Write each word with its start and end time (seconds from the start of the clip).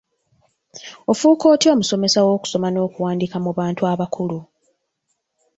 Ofuuka 1.11 1.45
otya 1.53 1.69
omusomesa 1.75 2.19
w'okusoma 2.27 2.67
n'okuwandiika 2.71 3.37
mu 3.45 3.51
bantu 3.57 3.81
abakulu? 3.91 4.39